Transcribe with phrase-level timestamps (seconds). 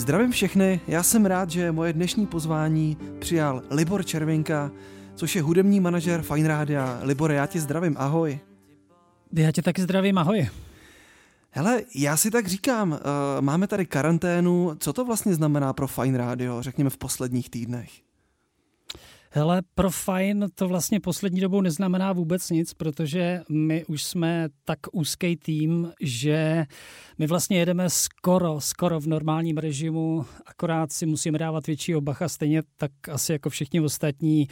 [0.00, 4.70] Zdravím všechny, já jsem rád, že moje dnešní pozvání přijal Libor Červinka,
[5.14, 7.00] což je hudební manažer Fine Rádia.
[7.02, 8.40] Libor, já tě zdravím, ahoj.
[9.32, 10.48] Já tě taky zdravím, ahoj.
[11.50, 12.98] Hele, já si tak říkám, uh,
[13.40, 17.90] máme tady karanténu, co to vlastně znamená pro Fine Radio, řekněme v posledních týdnech?
[19.32, 24.78] Hele, pro Fine to vlastně poslední dobou neznamená vůbec nic, protože my už jsme tak
[24.92, 26.64] úzký tým, že
[27.18, 32.62] my vlastně jedeme skoro, skoro v normálním režimu, akorát si musíme dávat větší obacha, stejně
[32.76, 34.48] tak asi jako všichni ostatní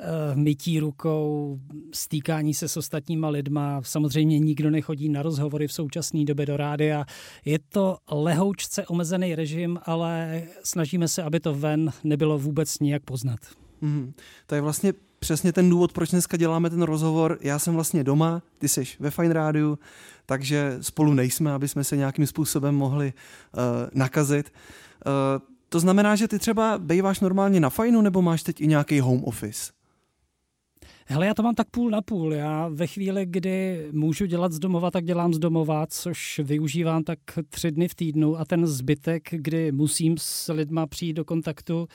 [0.00, 0.04] eh,
[0.34, 1.58] mytí rukou,
[1.94, 3.80] stýkání se s ostatníma lidma.
[3.82, 7.04] Samozřejmě nikdo nechodí na rozhovory v současné době do rádia.
[7.44, 13.65] Je to lehoučce omezený režim, ale snažíme se, aby to ven nebylo vůbec nijak poznat.
[13.80, 14.12] Mm,
[14.46, 17.38] to je vlastně přesně ten důvod, proč dneska děláme ten rozhovor.
[17.40, 19.78] Já jsem vlastně doma, ty jsi ve Fine Rádiu,
[20.26, 23.62] takže spolu nejsme, aby jsme se nějakým způsobem mohli uh,
[23.94, 24.52] nakazit.
[25.06, 25.12] Uh,
[25.68, 29.24] to znamená, že ty třeba býváš normálně na Fajnu, nebo máš teď i nějaký home
[29.24, 29.72] office?
[31.08, 32.34] Hele, já to mám tak půl na půl.
[32.34, 37.18] Já ve chvíli, kdy můžu dělat z domova, tak dělám z domova, což využívám tak
[37.48, 41.88] tři dny v týdnu a ten zbytek, kdy musím s lidma přijít do kontaktu,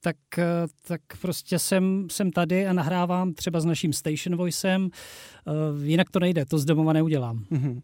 [0.00, 0.44] tak, eh,
[0.86, 4.90] tak prostě jsem, jsem tady a nahrávám třeba s naším station voicem.
[5.46, 5.50] Eh,
[5.86, 7.44] jinak to nejde, to z domova neudělám.
[7.52, 7.80] Mm-hmm.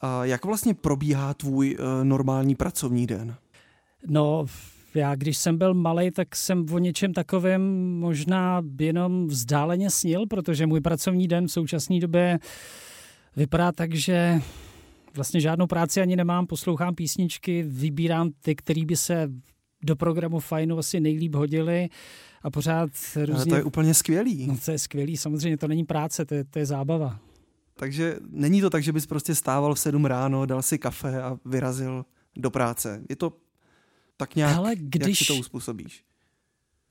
[0.00, 3.34] A jak vlastně probíhá tvůj uh, normální pracovní den?
[4.06, 4.46] No,
[4.94, 7.62] já když jsem byl malý, tak jsem o něčem takovém
[7.98, 12.38] možná jenom vzdáleně snil, protože můj pracovní den v současné době
[13.36, 14.40] vypadá tak, že
[15.14, 19.28] vlastně žádnou práci ani nemám, poslouchám písničky, vybírám ty, které by se
[19.84, 21.88] do programu Fajnu asi nejlíp hodili
[22.42, 23.34] a pořád různě...
[23.34, 24.46] Ale to je úplně skvělý.
[24.46, 27.18] No to je skvělý, samozřejmě to není práce, to je, to je zábava.
[27.74, 31.38] Takže není to tak, že bys prostě stával v sedm ráno, dal si kafe a
[31.44, 32.04] vyrazil
[32.36, 33.02] do práce.
[33.08, 33.32] Je to
[34.16, 36.04] tak nějak, Hele, když, jak si to uspůsobíš?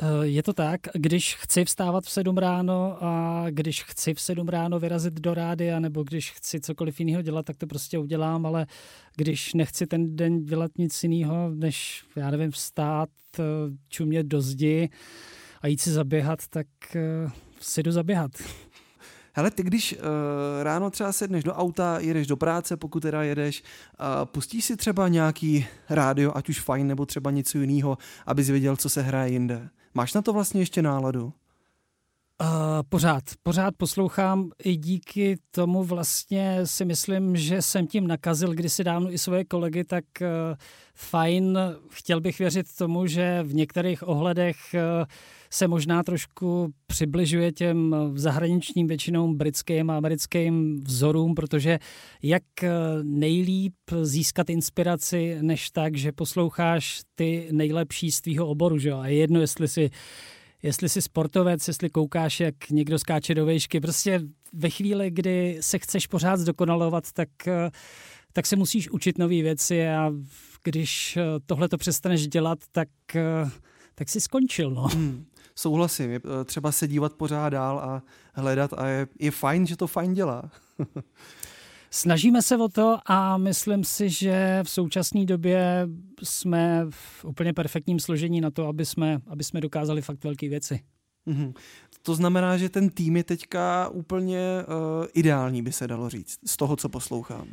[0.03, 4.47] Eh, je to tak, když chci vstávat v 7 ráno a když chci v 7
[4.47, 8.67] ráno vyrazit do rádia nebo když chci cokoliv jiného dělat, tak to prostě udělám, ale
[9.15, 13.09] když nechci ten den dělat nic jiného, než, já nevím, vstát,
[13.39, 13.43] eh,
[13.89, 14.89] čumět do zdi
[15.61, 18.31] a jít si zaběhat, tak eh, si jdu zaběhat.
[19.33, 19.99] Hele, ty když uh,
[20.63, 25.07] ráno třeba sedneš do auta, jedeš do práce, pokud teda jedeš, uh, pustíš si třeba
[25.07, 29.69] nějaký rádio, ať už fajn, nebo třeba něco jiného, abys věděl, co se hraje jinde.
[29.93, 31.33] Máš na to vlastně ještě náladu?
[32.41, 32.47] Uh,
[32.89, 39.13] pořád, pořád poslouchám i díky tomu vlastně si myslím, že jsem tím nakazil kdysi dávno
[39.13, 40.27] i svoje kolegy, tak uh,
[40.95, 41.59] fajn,
[41.89, 45.05] chtěl bych věřit tomu, že v některých ohledech uh,
[45.49, 51.79] se možná trošku přibližuje těm zahraničním většinou britským a americkým vzorům, protože
[52.23, 52.43] jak
[53.03, 58.91] nejlíp získat inspiraci, než tak, že posloucháš ty nejlepší z tvýho oboru, že?
[58.91, 59.89] A je jedno, jestli si
[60.63, 63.79] jestli jsi sportovec, jestli koukáš, jak někdo skáče do vejšky.
[63.79, 64.21] Prostě
[64.53, 67.29] ve chvíli, kdy se chceš pořád zdokonalovat, tak,
[68.33, 70.11] tak se musíš učit nové věci a
[70.63, 72.89] když tohle to přestaneš dělat, tak,
[73.95, 74.71] tak si skončil.
[74.71, 74.87] No.
[74.87, 75.25] Hmm
[75.61, 76.11] souhlasím.
[76.11, 78.01] Je eh, třeba se dívat pořád dál a
[78.33, 80.51] hledat a je, je fajn, že to fajn dělá.
[81.93, 85.87] Snažíme se o to a myslím si, že v současné době
[86.23, 90.79] jsme v úplně perfektním složení na to, aby jsme, aby jsme dokázali fakt velké věci.
[91.27, 91.53] Mm-hmm.
[92.01, 96.57] To znamená, že ten tým je teďka úplně uh, ideální, by se dalo říct, z
[96.57, 97.47] toho, co poslouchám.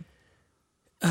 [1.05, 1.11] Uh,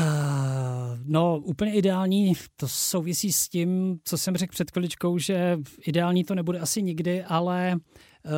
[1.04, 6.34] no, úplně ideální, to souvisí s tím, co jsem řekl před chviličkou, že ideální to
[6.34, 8.32] nebude asi nikdy, ale uh,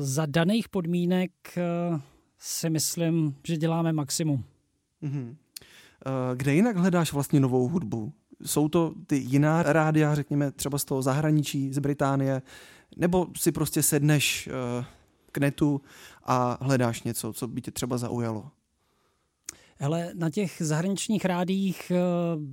[0.00, 1.30] za daných podmínek
[1.90, 2.00] uh,
[2.38, 4.44] si myslím, že děláme maximum.
[5.02, 8.12] Uh, kde jinak hledáš vlastně novou hudbu?
[8.42, 12.42] Jsou to ty jiná rádia, řekněme třeba z toho zahraničí, z Británie,
[12.96, 14.48] nebo si prostě sedneš
[14.78, 14.84] uh,
[15.32, 15.80] k netu
[16.24, 18.50] a hledáš něco, co by tě třeba zaujalo?
[19.78, 21.96] Hele, na těch zahraničních rádích eh,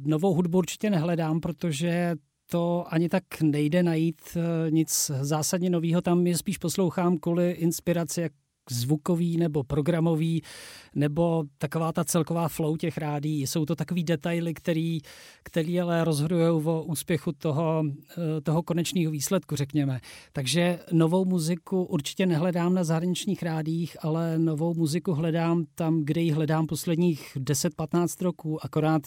[0.05, 2.15] novou hudbu určitě nehledám, protože
[2.49, 6.01] to ani tak nejde najít eh, nic zásadně nového.
[6.01, 8.31] Tam je spíš poslouchám kvůli inspiraci, jak
[8.71, 10.41] zvukový nebo programový,
[10.95, 13.41] nebo taková ta celková flow těch rádí.
[13.41, 14.99] Jsou to takový detaily, který,
[15.43, 19.99] který ale rozhodují o úspěchu toho, eh, toho konečného výsledku, řekněme.
[20.33, 26.31] Takže novou muziku určitě nehledám na zahraničních rádích, ale novou muziku hledám tam, kde ji
[26.31, 28.65] hledám posledních 10-15 roků.
[28.65, 29.01] Akorát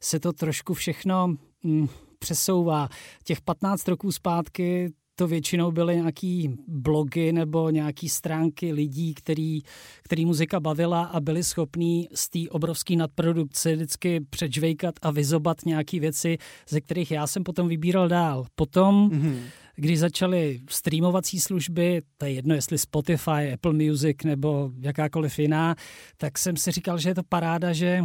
[0.00, 1.88] se to trošku všechno mm,
[2.18, 2.88] přesouvá.
[3.24, 9.60] Těch 15 roků zpátky to většinou byly nějaký blogy nebo nějaký stránky lidí, který,
[10.02, 16.00] který muzika bavila a byli schopní z té obrovské nadprodukce vždycky předžvejkat a vyzobat nějaké
[16.00, 18.46] věci, ze kterých já jsem potom vybíral dál.
[18.54, 19.38] Potom mm-hmm
[19.76, 25.74] když začaly streamovací služby, to je jedno, jestli Spotify, Apple Music nebo jakákoliv jiná,
[26.16, 28.04] tak jsem si říkal, že je to paráda, že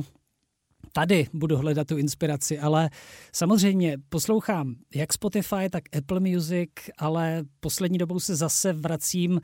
[0.93, 2.89] tady budu hledat tu inspiraci, ale
[3.33, 9.41] samozřejmě poslouchám jak Spotify, tak Apple Music, ale poslední dobou se zase vracím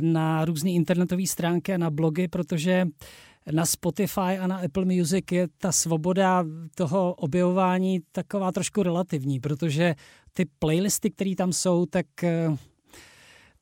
[0.00, 2.86] na různé internetové stránky a na blogy, protože
[3.52, 6.44] na Spotify a na Apple Music je ta svoboda
[6.74, 9.94] toho objevování taková trošku relativní, protože
[10.32, 12.56] ty playlisty, které tam jsou, tak eh,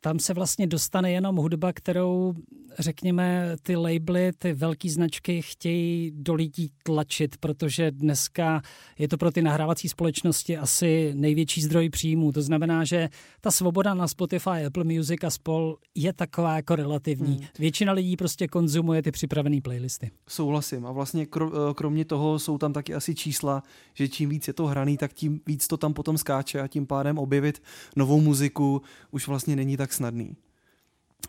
[0.01, 2.35] tam se vlastně dostane jenom hudba, kterou
[2.79, 8.63] řekněme, ty labely, ty velké značky chtějí do lidí tlačit, protože dneska
[8.99, 12.33] je to pro ty nahrávací společnosti asi největší zdroj příjmů.
[12.33, 13.09] To znamená, že
[13.41, 17.37] ta svoboda na Spotify, Apple Music a spol je taková jako relativní.
[17.37, 17.47] Hmm.
[17.59, 20.11] Většina lidí prostě konzumuje ty připravené playlisty.
[20.29, 20.87] Souhlasím.
[20.87, 23.63] A vlastně eh, kromě toho jsou tam taky asi čísla,
[23.95, 26.87] že čím víc je to hraný, tak tím víc to tam potom skáče a tím
[26.87, 27.63] pádem objevit
[27.97, 30.37] novou muziku už vlastně není tak snadný.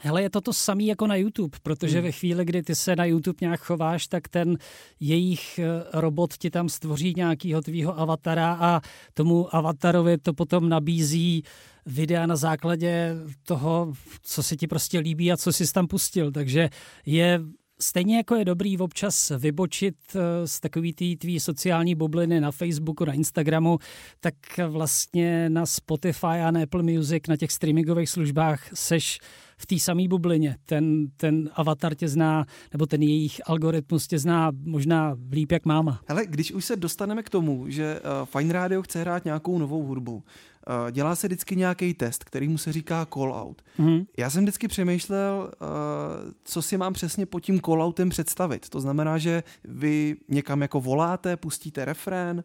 [0.02, 2.04] Hele, je to to samé jako na YouTube, protože hmm.
[2.04, 4.58] ve chvíli, kdy ty se na YouTube nějak chováš, tak ten
[5.00, 8.82] jejich eh, robot ti tam stvoří nějakýho tvýho avatara a
[9.14, 11.44] tomu avatarovi to potom nabízí
[11.86, 16.32] videa na základě toho, co se ti prostě líbí a co jsi tam pustil.
[16.32, 16.70] Takže
[17.06, 17.42] je
[17.82, 23.06] Stejně jako je dobrý občas vybočit eh, z takový té tvý sociální bubliny na Facebooku,
[23.06, 23.80] na Instagramu,
[24.20, 24.34] tak
[24.68, 29.20] vlastně na Spotify a na Apple Music, na těch streamingových službách seš
[29.62, 30.56] v té samé bublině.
[30.66, 36.02] Ten, ten avatar tě zná, nebo ten jejich algoritmus tě zná možná líp jak máma.
[36.08, 39.84] Ale když už se dostaneme k tomu, že uh, Fine Radio chce hrát nějakou novou
[39.84, 43.62] hudbu, uh, dělá se vždycky nějaký test, který mu se říká call out.
[43.80, 44.06] Mm-hmm.
[44.18, 48.70] Já jsem vždycky přemýšlel, uh, co si mám přesně pod tím call outem představit.
[48.70, 52.44] To znamená, že vy někam jako voláte, pustíte refrén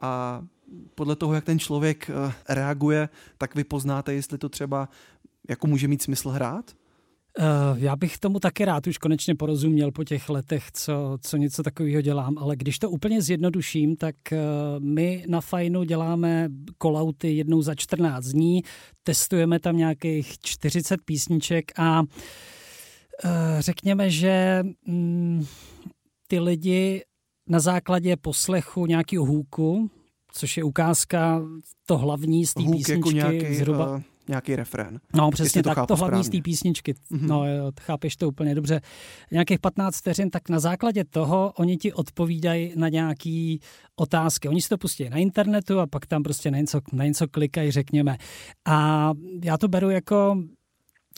[0.00, 0.42] a
[0.94, 2.10] podle toho, jak ten člověk
[2.48, 3.08] reaguje,
[3.38, 4.88] tak vy poznáte, jestli to třeba
[5.48, 6.70] jako může mít smysl hrát?
[7.38, 11.62] Uh, já bych tomu taky rád už konečně porozuměl po těch letech, co, co něco
[11.62, 14.38] takového dělám, ale když to úplně zjednoduším, tak uh,
[14.84, 16.48] my na Fajnu děláme
[16.78, 18.62] kolauty jednou za 14 dní,
[19.02, 22.08] testujeme tam nějakých 40 písniček a uh,
[23.58, 25.46] řekněme, že um,
[26.26, 27.02] ty lidi
[27.48, 29.90] na základě poslechu nějakého hůku,
[30.32, 31.42] což je ukázka
[31.86, 33.96] to hlavní z té jako písničky, jako nějaký, zhruba...
[33.96, 35.00] Uh nějaký refrén.
[35.14, 36.92] No přesně to tak, to hlavní z té písničky.
[36.92, 37.26] Mm-hmm.
[37.26, 38.80] No jo, chápeš to úplně dobře.
[39.30, 43.56] Nějakých 15 vteřin, tak na základě toho oni ti odpovídají na nějaké
[43.96, 44.48] otázky.
[44.48, 47.70] Oni si to pustí na internetu a pak tam prostě na něco, na něco klikají,
[47.70, 48.16] řekněme.
[48.64, 49.10] A
[49.44, 50.36] já to beru jako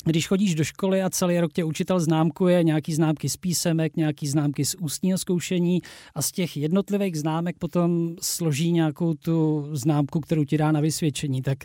[0.04, 4.26] když chodíš do školy a celý rok tě učitel známkuje nějaký známky z písemek, nějaký
[4.26, 5.82] známky z ústního zkoušení
[6.14, 11.42] a z těch jednotlivých známek potom složí nějakou tu známku, kterou ti dá na vysvědčení,
[11.42, 11.58] tak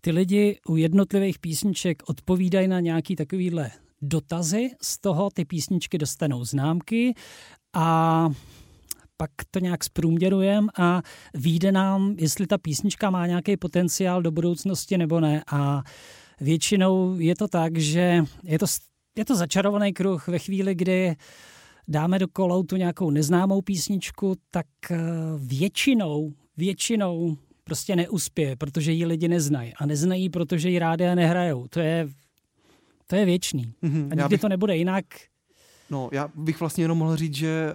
[0.00, 3.70] ty lidi u jednotlivých písniček odpovídají na nějaký takovýhle
[4.02, 7.14] dotazy, z toho ty písničky dostanou známky
[7.74, 8.28] a
[9.16, 11.02] pak to nějak zprůměrujeme a
[11.34, 15.44] vyjde nám, jestli ta písnička má nějaký potenciál do budoucnosti nebo ne.
[15.52, 15.82] A
[16.40, 18.66] většinou je to tak, že je to,
[19.16, 21.16] je to začarovaný kruh ve chvíli, kdy
[21.88, 24.98] dáme do koloutu nějakou neznámou písničku, tak eh,
[25.38, 29.72] většinou, většinou prostě neuspěje, protože ji lidi neznají.
[29.76, 31.68] A neznají, protože ji rádi a nehrajou.
[31.68, 32.08] To je,
[33.06, 33.74] to je věčný.
[33.82, 34.40] Mm-hmm, a nikdy bych...
[34.40, 35.04] to nebude jinak.
[35.90, 37.74] No, já bych vlastně jenom mohl říct, že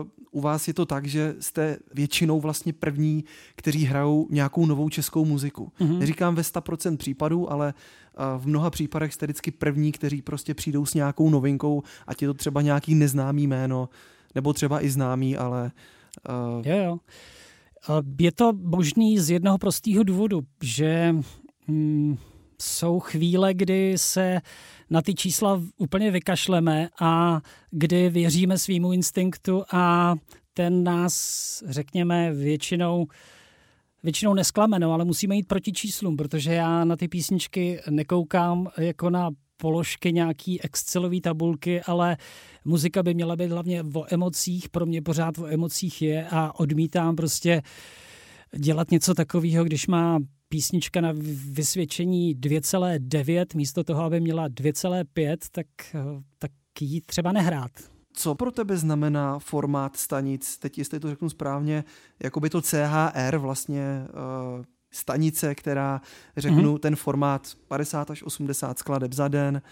[0.00, 3.24] uh, u vás je to tak, že jste většinou vlastně první,
[3.56, 5.72] kteří hrajou nějakou novou českou muziku.
[5.80, 5.98] Mm-hmm.
[5.98, 10.86] Neříkám ve 100% případů, ale uh, v mnoha případech jste vždycky první, kteří prostě přijdou
[10.86, 13.88] s nějakou novinkou, ať je to třeba nějaký neznámý jméno,
[14.34, 15.72] nebo třeba i známý, ale...
[16.28, 16.66] Uh...
[16.66, 16.98] Jo, jo.
[18.20, 21.14] Je to možný z jednoho prostého důvodu, že
[21.66, 22.16] mm,
[22.62, 24.40] jsou chvíle, kdy se
[24.90, 30.14] na ty čísla úplně vykašleme a kdy věříme svýmu instinktu a
[30.54, 33.06] ten nás, řekněme, většinou
[34.02, 39.30] většinou nesklamenou, ale musíme jít proti číslům, protože já na ty písničky nekoukám jako na
[39.56, 42.16] položky nějaký Excelové tabulky, ale
[42.64, 47.16] muzika by měla být hlavně o emocích, pro mě pořád o emocích je a odmítám
[47.16, 47.62] prostě
[48.56, 51.12] dělat něco takového, když má písnička na
[51.52, 55.66] vysvědčení 2,9 místo toho, aby měla 2,5, tak,
[56.38, 56.50] tak
[56.80, 57.70] ji třeba nehrát.
[58.12, 61.84] Co pro tebe znamená formát stanic, teď jestli to řeknu správně,
[62.22, 64.06] jako by to CHR vlastně,
[64.58, 66.00] uh, stanice, která
[66.36, 66.78] řeknu mm-hmm.
[66.78, 69.62] ten formát 50 až 80 skladeb za den,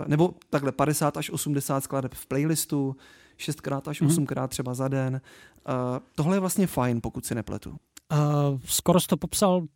[0.00, 2.96] uh, nebo takhle 50 až 80 skladeb v playlistu,
[3.38, 4.48] 6x až 8x mm-hmm.
[4.48, 5.20] třeba za den.
[5.68, 7.70] Uh, tohle je vlastně fajn, pokud si nepletu.
[7.70, 9.66] Uh, skoro to popsal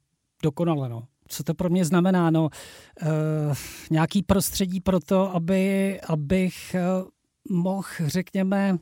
[0.42, 1.02] dokonale, no.
[1.28, 2.30] Co to pro mě znamená?
[2.30, 3.08] No, uh,
[3.90, 7.08] nějaký prostředí pro to, aby, abych uh,
[7.58, 8.78] mohl, řekněme,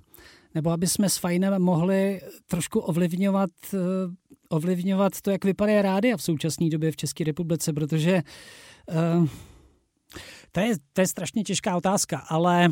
[0.55, 3.81] nebo aby jsme s Fajnem mohli trošku ovlivňovat, uh,
[4.49, 8.23] ovlivňovat to, jak vypadá rádia v současné době v České republice, protože
[10.53, 12.69] to je, to je strašně těžká otázka, ale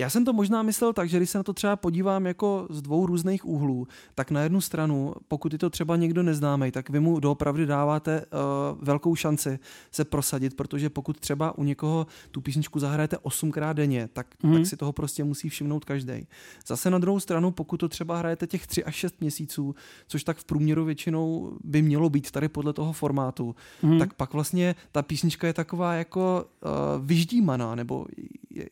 [0.00, 2.82] já jsem to možná myslel tak, že když se na to třeba podívám jako z
[2.82, 7.00] dvou různých úhlů, tak na jednu stranu, pokud je to třeba někdo neznámý, tak vy
[7.00, 9.58] mu doopravdy dáváte uh, velkou šanci
[9.90, 14.54] se prosadit, protože pokud třeba u někoho tu písničku zahrajete osmkrát denně, tak, mm.
[14.54, 16.26] tak si toho prostě musí všimnout každý.
[16.66, 19.74] Zase na druhou stranu, pokud to třeba hrajete těch 3 až 6 měsíců,
[20.06, 23.98] což tak v průměru většinou by mělo být tady podle toho formátu, mm.
[23.98, 28.06] tak pak vlastně ta písnička je taková jako uh, vyždímaná, nebo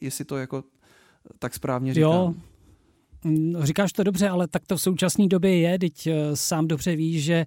[0.01, 0.65] jestli to jako
[1.39, 2.11] tak správně říkám.
[2.11, 2.35] Jo,
[3.25, 6.97] mm, říkáš to dobře, ale tak to v současné době je, teď eh, sám dobře
[6.97, 7.47] víš, že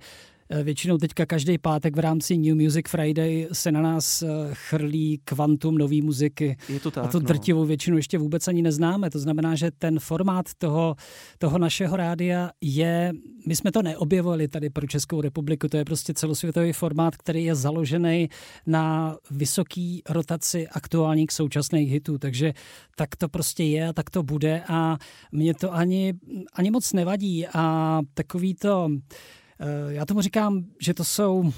[0.64, 5.78] většinou teďka každý pátek v rámci New Music Friday se na nás eh, chrlí kvantum
[5.78, 6.58] nové muziky.
[6.70, 7.26] Je to tak, a to no.
[7.26, 9.10] drtivou většinu ještě vůbec ani neznáme.
[9.10, 10.96] To znamená, že ten formát toho,
[11.38, 13.12] toho našeho rádia je,
[13.48, 17.56] my jsme to neobjevovali tady pro Českou republiku, to je prostě celosvětový formát, který je
[17.56, 18.30] založený
[18.66, 22.18] na vysoký rotaci aktuálních současných hitů.
[22.18, 22.54] Takže
[22.96, 24.98] tak to prostě je a tak to bude a
[25.32, 26.14] mě to ani,
[26.54, 29.41] ani moc nevadí a takový to Eh,
[29.90, 31.52] já tomu říkám, že to jsou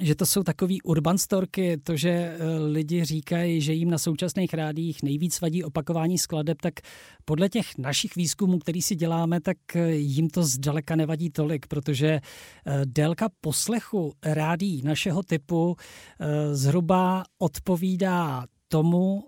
[0.00, 4.54] že to jsou takový urban storky, to, že eh, lidi říkají, že jim na současných
[4.54, 6.74] rádích nejvíc vadí opakování skladeb, tak
[7.24, 12.20] podle těch našich výzkumů, který si děláme, tak eh, jim to zdaleka nevadí tolik, protože
[12.84, 15.76] délka poslechu rádí našeho typu
[16.52, 19.24] zhruba odpovídá tomu,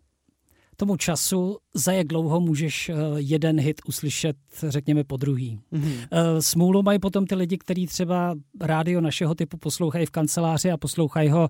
[0.76, 4.36] tomu času, za jak dlouho můžeš eh, jeden hit uslyšet,
[4.68, 5.60] řekněme, po druhý.
[5.72, 6.08] Mm-hmm.
[6.40, 11.28] Smůlu mají potom ty lidi, kteří třeba rádio našeho typu poslouchají v kanceláři a poslouchají
[11.28, 11.48] ho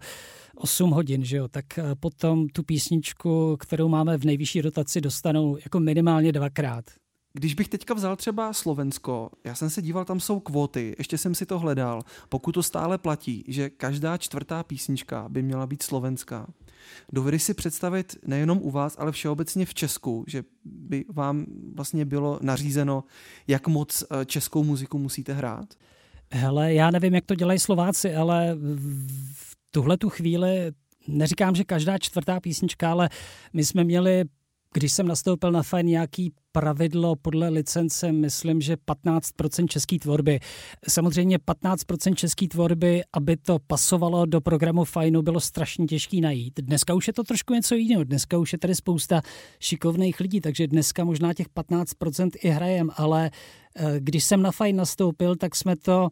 [0.56, 1.48] 8 hodin, že jo?
[1.48, 6.84] tak eh, potom tu písničku, kterou máme v nejvyšší rotaci, dostanou jako minimálně dvakrát.
[7.32, 11.34] Když bych teďka vzal třeba Slovensko, já jsem se díval, tam jsou kvóty, ještě jsem
[11.34, 12.02] si to hledal.
[12.28, 16.46] Pokud to stále platí, že každá čtvrtá písnička by měla být slovenská,
[17.12, 22.38] Dovedeš si představit nejenom u vás, ale všeobecně v Česku, že by vám vlastně bylo
[22.42, 23.04] nařízeno,
[23.48, 25.74] jak moc eh, českou muziku musíte hrát?
[26.32, 28.56] Hele, já nevím, jak to dělají Slováci, ale
[29.34, 30.72] v tuhle tu chvíli
[31.08, 33.08] neříkám, že každá čtvrtá písnička, ale
[33.52, 34.24] my jsme měli
[34.72, 40.40] když jsem nastoupil na Fine nějaký pravidlo podle licence, myslím, že 15% české tvorby.
[40.88, 46.60] Samozřejmě 15% české tvorby, aby to pasovalo do programu Fineu, bylo strašně těžké najít.
[46.60, 48.04] Dneska už je to trošku něco jiného.
[48.04, 49.22] Dneska už je tady spousta
[49.60, 53.30] šikovných lidí, takže dneska možná těch 15% i hrajem, ale
[53.76, 56.08] eh, když jsem na Fine nastoupil, tak jsme to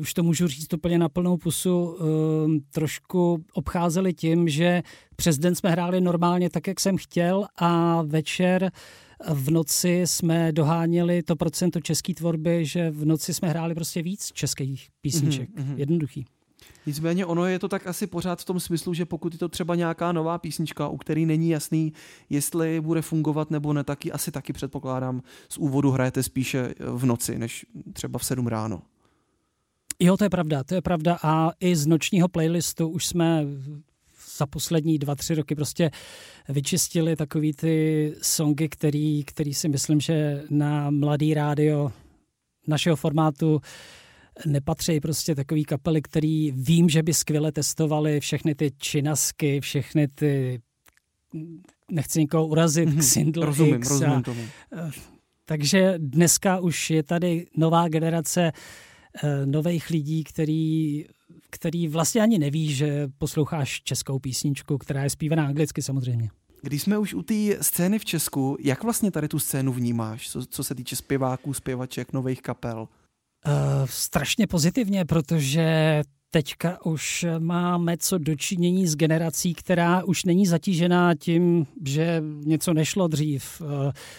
[0.00, 4.82] už to můžu říct úplně na plnou pusu, ehm, trošku obcházeli tím, že
[5.16, 8.70] přes den jsme hráli normálně tak, jak jsem chtěl a večer
[9.28, 14.32] v noci jsme doháněli to procento české tvorby, že v noci jsme hráli prostě víc
[14.32, 15.50] českých písniček.
[15.50, 15.76] Mm-hmm.
[15.76, 16.26] Jednoduchý.
[16.86, 19.74] Nicméně ono je to tak asi pořád v tom smyslu, že pokud je to třeba
[19.74, 21.92] nějaká nová písnička, u který není jasný,
[22.30, 27.38] jestli bude fungovat nebo ne, taky asi taky předpokládám z úvodu hrajete spíše v noci,
[27.38, 28.82] než třeba v 7 ráno.
[30.00, 33.44] Jo, to je pravda, to je pravda a i z nočního playlistu už jsme
[34.36, 35.90] za poslední dva, tři roky prostě
[36.48, 41.92] vyčistili takový ty songy, který, který si myslím, že na mladý rádio
[42.66, 43.60] našeho formátu
[44.46, 50.60] nepatří prostě takový kapely, který vím, že by skvěle testovali všechny ty činasky, všechny ty
[51.90, 52.98] nechci nikoho urazit, mm-hmm.
[53.00, 54.42] Xindl rozumím, X rozumím a, tomu.
[55.44, 58.52] Takže dneska už je tady nová generace Eh,
[59.44, 61.04] nových lidí, který,
[61.50, 66.30] který vlastně ani neví, že posloucháš českou písničku, která je zpívaná anglicky samozřejmě.
[66.62, 70.46] Když jsme už u té scény v Česku, jak vlastně tady tu scénu vnímáš, co,
[70.46, 72.80] co se týče zpěváků, zpěvaček, nových kapel?
[72.80, 73.52] Uh,
[73.84, 81.66] strašně pozitivně, protože teďka už máme co dočinění s generací, která už není zatížená tím,
[81.84, 83.60] že něco nešlo dřív.
[83.60, 83.68] Uh,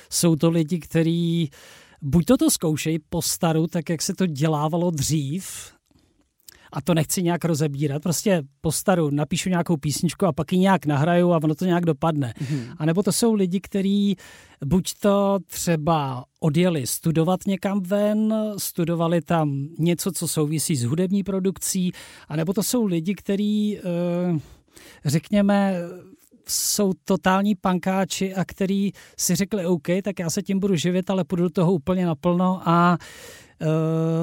[0.10, 1.52] jsou to lidi, kteří
[2.02, 5.74] buď toto zkoušej po staru, tak jak se to dělávalo dřív,
[6.72, 11.34] a to nechci nějak rozebírat, prostě postaru, napíšu nějakou písničku a pak ji nějak nahraju
[11.34, 12.34] a ono to nějak dopadne.
[12.42, 12.76] Mm-hmm.
[12.78, 14.16] A nebo to jsou lidi, kteří
[14.66, 21.92] buď to třeba odjeli studovat někam ven, studovali tam něco, co souvisí s hudební produkcí,
[22.28, 24.40] anebo to jsou lidi, kteří, eh,
[25.06, 25.76] řekněme,
[26.50, 31.24] jsou totální pankáči a který si řekli OK, tak já se tím budu živit, ale
[31.24, 32.98] půjdu do toho úplně naplno a
[33.62, 33.68] uh,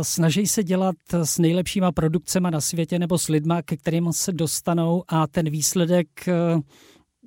[0.02, 5.04] snaží se dělat s nejlepšíma produkcemi na světě nebo s lidma, ke kterým se dostanou
[5.08, 6.60] a ten výsledek uh,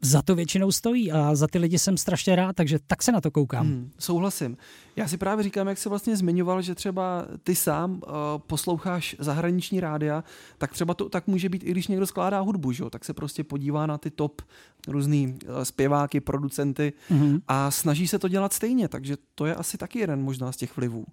[0.01, 3.21] za to většinou stojí a za ty lidi jsem strašně rád, takže tak se na
[3.21, 3.65] to koukám.
[3.65, 4.57] Hmm, souhlasím.
[4.95, 7.99] Já si právě říkám, jak se vlastně zmiňoval, že třeba ty sám uh,
[8.37, 10.23] posloucháš zahraniční rádia,
[10.57, 12.83] tak třeba to tak může být, i když někdo skládá hudbu, že?
[12.89, 14.41] tak se prostě podívá na ty top
[14.87, 17.39] různý uh, zpěváky, producenty hmm.
[17.47, 20.77] a snaží se to dělat stejně, takže to je asi taky jeden možná z těch
[20.77, 21.05] vlivů.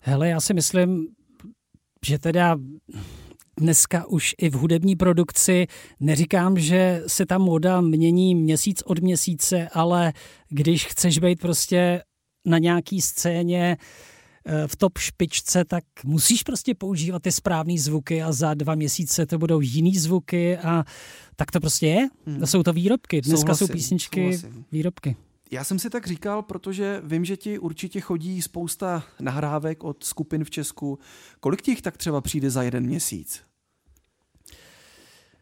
[0.00, 1.08] Hele, já si myslím,
[2.06, 2.56] že teda
[3.56, 5.66] dneska už i v hudební produkci.
[6.00, 10.12] Neříkám, že se ta moda mění měsíc od měsíce, ale
[10.48, 12.02] když chceš být prostě
[12.46, 13.76] na nějaký scéně
[14.46, 19.26] eh, v top špičce, tak musíš prostě používat ty správné zvuky a za dva měsíce
[19.26, 20.84] to budou jiný zvuky a
[21.36, 22.08] tak to prostě je.
[22.26, 22.46] Hmm.
[22.46, 23.20] Jsou to výrobky.
[23.20, 24.64] Dneska souhlasím, jsou písničky souhlasím.
[24.72, 25.16] výrobky.
[25.54, 30.44] Já jsem si tak říkal, protože vím, že ti určitě chodí spousta nahrávek od skupin
[30.44, 30.98] v Česku.
[31.40, 33.42] Kolik těch tak třeba přijde za jeden měsíc?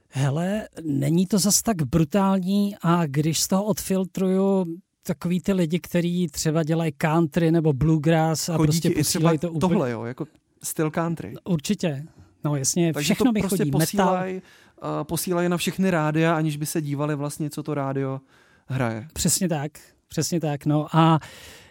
[0.09, 4.67] Hele, není to zas tak brutální a když z toho odfiltruju
[5.03, 9.61] takový ty lidi, kteří třeba dělají country nebo bluegrass a chodí prostě posílají to úplně...
[9.61, 10.27] tohle, jo, jako
[10.63, 11.35] styl country.
[11.45, 12.07] Určitě.
[12.45, 13.71] No jasně, Takže všechno to mi prostě chodí.
[13.71, 18.21] Posílaj, uh, posílají na všechny rádia, aniž by se dívali vlastně, co to rádio
[18.67, 19.09] hraje.
[19.13, 19.73] Přesně tak,
[20.13, 20.67] přesně tak.
[20.67, 21.19] No a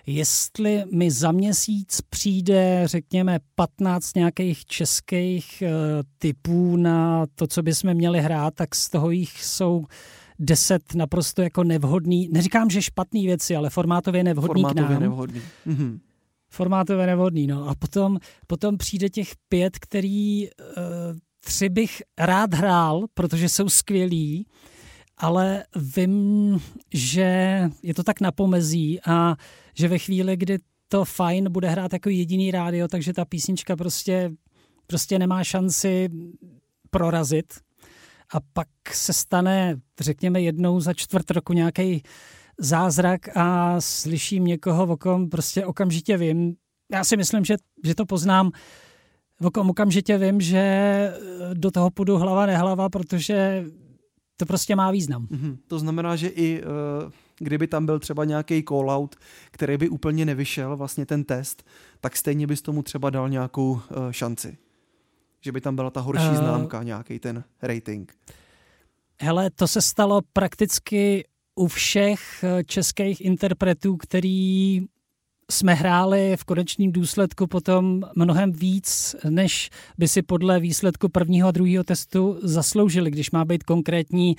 [0.07, 5.69] jestli mi za měsíc přijde, řekněme, 15 nějakých českých uh,
[6.17, 9.85] typů na to, co bychom měli hrát, tak z toho jich jsou
[10.39, 15.01] deset naprosto jako nevhodný, neříkám, že špatný věci, ale formátově nevhodný formátově k nám.
[15.01, 15.41] nevhodný.
[15.65, 15.99] Mhm.
[16.49, 17.69] Formátově nevhodný, no.
[17.69, 20.53] A potom, potom přijde těch pět, který uh,
[21.45, 24.45] tři bych rád hrál, protože jsou skvělí,
[25.21, 26.59] ale vím,
[26.93, 29.35] že je to tak na pomezí a
[29.73, 34.31] že ve chvíli, kdy to fajn bude hrát jako jediný rádio, takže ta písnička prostě,
[34.87, 36.09] prostě nemá šanci
[36.89, 37.53] prorazit.
[38.33, 42.03] A pak se stane, řekněme, jednou za čtvrt roku nějaký
[42.59, 46.55] zázrak a slyším někoho, o kom prostě okamžitě vím.
[46.91, 48.51] Já si myslím, že, že to poznám,
[49.41, 51.13] o kom okamžitě vím, že
[51.53, 53.65] do toho půjdu hlava nehlava, protože
[54.41, 55.27] to prostě má význam.
[55.27, 55.57] Mm-hmm.
[55.67, 59.09] To znamená, že i uh, kdyby tam byl třeba nějaký call-out,
[59.51, 61.63] který by úplně nevyšel, vlastně ten test,
[61.99, 63.79] tak stejně bys tomu třeba dal nějakou uh,
[64.11, 64.57] šanci.
[65.41, 68.13] Že by tam byla ta horší uh, známka, nějaký ten rating.
[69.21, 71.25] Hele, to se stalo prakticky
[71.55, 74.81] u všech českých interpretů, který
[75.51, 81.51] jsme hráli v konečném důsledku potom mnohem víc, než by si podle výsledku prvního a
[81.51, 83.11] druhého testu zasloužili.
[83.11, 84.35] Když má být konkrétní,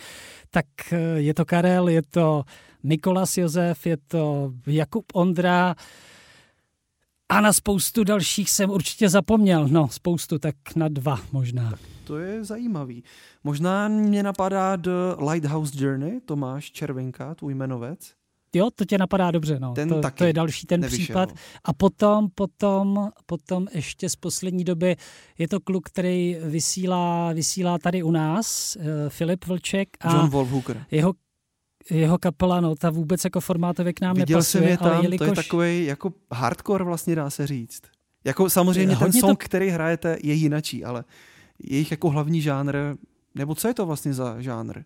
[0.51, 2.45] tak eh, je to Karel, je to
[2.83, 5.75] Mikolas Josef, je to Jakub Ondra
[7.29, 9.69] a na spoustu dalších jsem určitě zapomněl.
[9.69, 11.75] No, spoustu, tak na dva možná.
[12.05, 13.05] To je zajímavý.
[13.45, 14.91] Možná mě napadá The
[15.31, 18.15] Lighthouse Journey, Tomáš Červenka, tvůj jmenovec.
[18.55, 19.73] Jo, to tě napadá dobře, no.
[19.75, 21.05] Ten to, taky to je další ten nevyšel.
[21.05, 21.33] případ.
[21.65, 24.97] A potom, potom, potom ještě z poslední doby
[25.39, 29.89] je to kluk, který vysílá, vysílá tady u nás, uh, Filip Vlček.
[30.01, 30.85] A John Wolfhooker.
[30.91, 31.15] Jeho
[31.91, 34.63] jeho kapela, no, ta vůbec jako formátově k nám Viděl nepasuje.
[34.63, 35.29] jsem je tam, jelikož...
[35.29, 37.83] to je takový jako hardcore vlastně dá se říct.
[38.25, 39.45] Jako samozřejmě ten song, to...
[39.45, 41.05] který hrajete, je jinačí, ale
[41.63, 42.77] jejich jako hlavní žánr,
[43.35, 44.83] nebo co je to vlastně za žánr?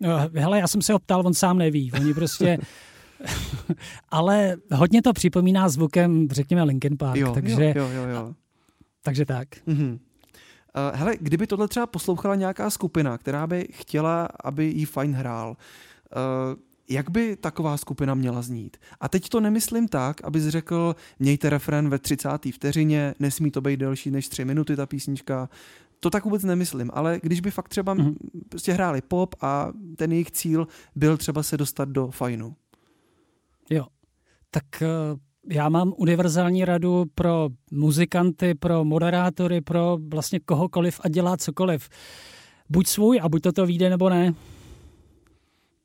[0.00, 1.92] No, hele, já jsem se ho ptal, on sám neví.
[1.92, 2.58] Oni prostě...
[4.08, 7.16] ale hodně to připomíná zvukem, řekněme, Linkin Park.
[7.16, 8.34] Jo, takže, jo, jo, jo.
[9.02, 9.48] Takže tak.
[9.68, 9.92] Mm-hmm.
[9.92, 15.56] Uh, hele, kdyby tohle třeba poslouchala nějaká skupina, která by chtěla, aby jí fajn hrál,
[16.16, 18.76] uh, jak by taková skupina měla znít?
[19.00, 22.28] A teď to nemyslím tak, abys řekl, mějte refren ve 30.
[22.52, 25.48] vteřině, nesmí to být delší než 3 minuty ta písnička,
[26.00, 28.14] to tak vůbec nemyslím, ale když by fakt třeba mm-hmm.
[28.48, 32.56] prostě hráli pop a ten jejich cíl byl třeba se dostat do fajnu.
[33.70, 33.86] Jo,
[34.50, 41.36] tak uh, já mám univerzální radu pro muzikanty, pro moderátory, pro vlastně kohokoliv a dělá
[41.36, 41.88] cokoliv.
[42.68, 44.34] Buď svůj a buď to to vyjde nebo ne.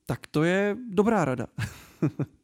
[0.06, 1.48] Tak to je dobrá rada.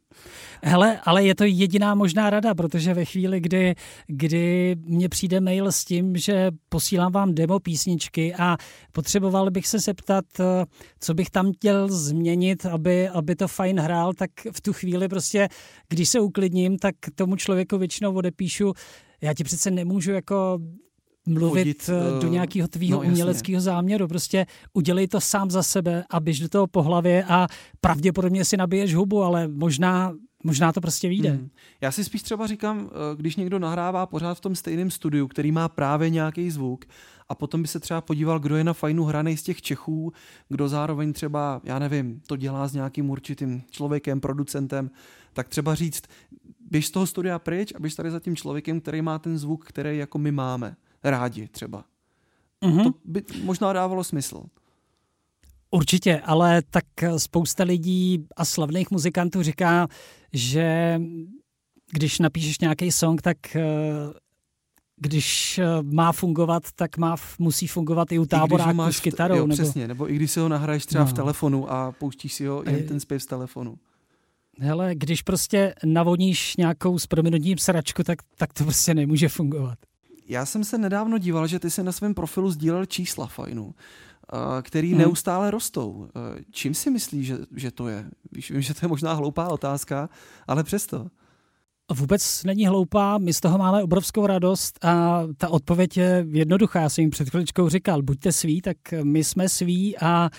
[0.62, 3.74] Hele, ale je to jediná možná rada, protože ve chvíli, kdy,
[4.06, 8.56] kdy mně přijde mail s tím, že posílám vám demo písničky a
[8.92, 10.64] potřeboval bych se zeptat, eh,
[11.00, 15.48] co bych tam chtěl změnit, aby, aby to fajn hrál, tak v tu chvíli prostě,
[15.88, 18.72] když se uklidním, tak tomu člověku většinou odepíšu,
[19.20, 20.58] já ti přece nemůžu jako
[21.28, 24.08] mluvit Chodit, uh, do nějakého tvýho no, uměleckého záměru.
[24.08, 27.46] Prostě udělej to sám za sebe a běž do toho po hlavě a
[27.80, 30.12] pravděpodobně si nabiješ hubu, ale možná
[30.44, 31.30] Možná to prostě vyjde.
[31.30, 31.50] Hmm.
[31.80, 35.52] Já si spíš třeba říkám, eh, když někdo nahrává pořád v tom stejném studiu, který
[35.52, 36.84] má právě nějaký zvuk,
[37.28, 40.12] a potom by se třeba podíval, kdo je na fajnu hranej z těch Čechů,
[40.48, 44.90] kdo zároveň třeba, já nevím, to dělá s nějakým určitým člověkem, producentem,
[45.32, 46.04] tak třeba říct,
[46.70, 49.66] běž z toho studia pryč a běž tady za tím člověkem, který má ten zvuk,
[49.66, 51.84] který jako my máme rádi třeba.
[52.62, 52.82] Mm-hmm.
[52.82, 54.42] To by možná dávalo smysl.
[55.70, 56.84] Určitě, ale tak
[57.16, 59.88] spousta lidí a slavných muzikantů říká,
[60.32, 60.98] že
[61.92, 63.62] když napíšeš nějaký song, tak eh,
[64.96, 69.36] když eh, má fungovat, tak má, musí fungovat i u táboráku s kytarou.
[69.36, 69.62] Jo, nebo...
[69.62, 71.10] přesně, nebo i když si ho nahraješ třeba no.
[71.10, 73.78] v telefonu a pouštíš si ho jen ten zpěv z telefonu.
[74.60, 79.78] Hele, když prostě navodníš nějakou s prominutím sračku, tak, tak to prostě nemůže fungovat.
[80.28, 84.17] Já jsem se nedávno díval, že ty si na svém profilu sdílel čísla fajnu, eh,
[84.62, 84.98] který hmm.
[84.98, 86.08] neustále rostou.
[86.08, 88.10] Eh, čím si myslíš, že, že to je?
[88.32, 90.08] Víš, vím, že to je možná hloupá otázka,
[90.46, 91.06] ale přesto.
[91.92, 96.80] Vůbec není hloupá, my z toho máme obrovskou radost a ta odpověď je jednoduchá.
[96.80, 100.30] Já jsem jim před chviličkou říkal, buďte sví, tak my jsme sví a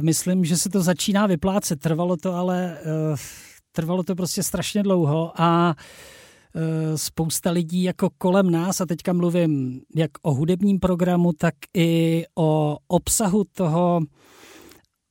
[0.00, 1.80] myslím, že se to začíná vyplácet.
[1.80, 2.78] Trvalo to ale,
[3.10, 3.16] uh,
[3.72, 6.21] trvalo to prostě strašně dlouho a uh, Eh,
[6.96, 12.78] spousta lidí jako kolem nás, a teďka mluvím jak o hudebním programu, tak i o
[12.88, 14.00] obsahu toho,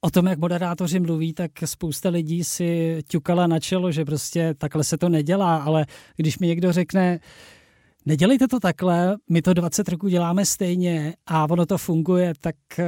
[0.01, 4.83] o tom, jak moderátoři mluví, tak spousta lidí si ťukala na čelo, že prostě takhle
[4.83, 7.19] se to nedělá, ale když mi někdo řekne,
[8.05, 12.85] nedělejte to takhle, my to 20 roků děláme stejně a ono to funguje, tak eh,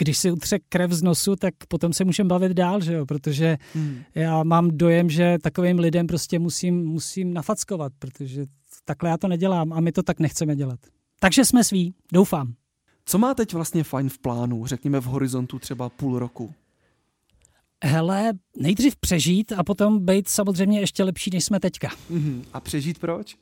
[0.00, 3.06] když si utře krev z nosu, tak potom se můžeme bavit dál, že jo?
[3.06, 4.02] protože hmm.
[4.14, 8.46] já mám dojem, že takovým lidem prostě musím, musím nafackovat, protože
[8.84, 10.80] takhle já to nedělám a my to tak nechceme dělat.
[11.20, 12.54] Takže jsme sví, doufám.
[13.04, 16.54] Co má teď vlastně fajn v plánu, řekněme v horizontu třeba půl roku?
[17.84, 21.88] Hele, nejdřív přežít a potom být samozřejmě ještě lepší, než jsme teďka.
[21.88, 22.44] Mm-hmm.
[22.52, 23.36] A přežít proč?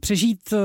[0.00, 0.58] Přežít uh,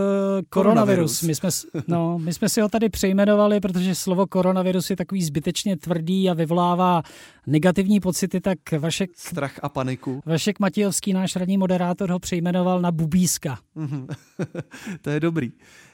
[0.50, 1.21] koronavirus.
[1.21, 1.50] My jsme,
[1.88, 6.34] no, my jsme si ho tady přejmenovali, protože slovo koronavirus je takový zbytečně tvrdý a
[6.34, 7.04] vyvolává
[7.48, 9.10] negativní pocity, tak Vašek...
[9.15, 10.21] Strach a paniku.
[10.26, 13.60] Vašek Matějovský, náš radní moderátor, ho přejmenoval na Bubíska.
[15.02, 15.52] to je dobrý.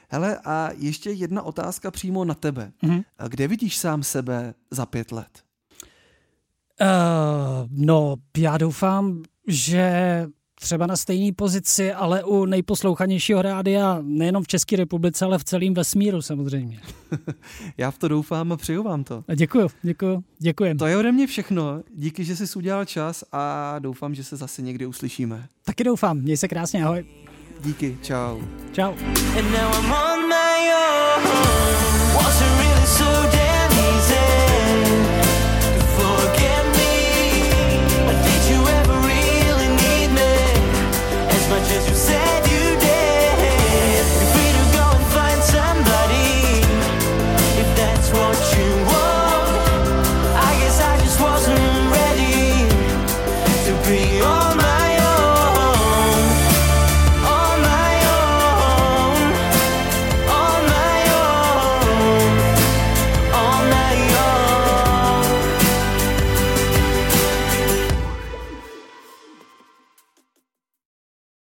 [0.08, 2.72] Hele, a ještě jedna otázka přímo na tebe.
[2.82, 3.04] Mm-hmm.
[3.28, 5.42] Kde vidíš sám sebe za pět let?
[6.80, 10.26] Uh, no, já doufám, že
[10.62, 15.74] třeba na stejné pozici, ale u nejposlouchanějšího rádia nejenom v České republice, ale v celém
[15.74, 16.80] vesmíru samozřejmě.
[17.78, 19.24] Já v to doufám a přeju vám to.
[19.28, 20.78] A děkuju, děkuju, děkujem.
[20.78, 21.82] To je ode mě všechno.
[21.94, 25.46] Díky, že jsi udělal čas a doufám, že se zase někdy uslyšíme.
[25.64, 26.18] Taky doufám.
[26.18, 27.04] Měj se krásně, ahoj.
[27.60, 28.40] Díky, čau.
[28.72, 28.94] Čau.